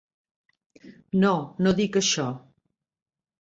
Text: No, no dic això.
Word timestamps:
No, 1.23 1.33
no 1.67 1.75
dic 1.81 2.01
això. 2.03 2.27